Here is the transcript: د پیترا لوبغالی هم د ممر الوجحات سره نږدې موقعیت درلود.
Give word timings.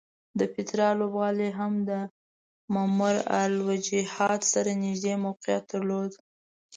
د 0.39 0.41
پیترا 0.53 0.89
لوبغالی 0.99 1.49
هم 1.59 1.73
د 1.89 1.91
ممر 2.75 3.15
الوجحات 3.41 4.41
سره 4.53 4.71
نږدې 4.83 5.13
موقعیت 5.25 5.63
درلود. 5.71 6.11